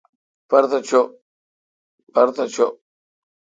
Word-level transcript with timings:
پرتھ 0.49 2.43
چو۔ 2.55 2.65